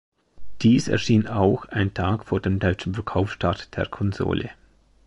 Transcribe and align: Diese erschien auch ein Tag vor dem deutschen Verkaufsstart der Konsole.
Diese 0.63 0.91
erschien 0.93 1.27
auch 1.27 1.65
ein 1.65 1.93
Tag 1.93 2.25
vor 2.25 2.39
dem 2.41 2.57
deutschen 2.57 2.95
Verkaufsstart 2.95 3.77
der 3.77 3.85
Konsole. 3.85 4.49